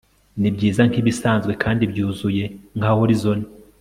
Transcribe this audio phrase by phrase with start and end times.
[0.39, 2.43] Nibyiza nkibisanzwe kandi byuzuye
[2.77, 3.39] nka horizon